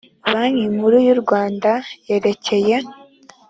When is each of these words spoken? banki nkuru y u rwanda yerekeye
banki 0.31 0.65
nkuru 0.73 0.97
y 1.07 1.09
u 1.15 1.17
rwanda 1.21 1.71
yerekeye 2.07 2.75